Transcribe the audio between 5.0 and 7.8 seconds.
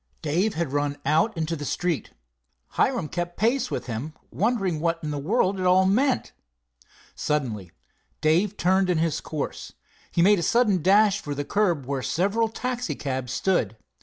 in the world it all meant. Suddenly